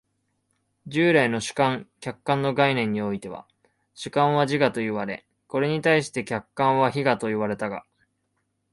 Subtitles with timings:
[0.87, 3.45] 従来の主観・客観の概念においては、
[3.93, 7.85] 主観は自我といわれ、これに対して客観は非我と呼ばれたが、